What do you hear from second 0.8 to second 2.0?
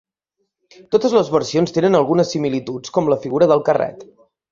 Totes les versions tenen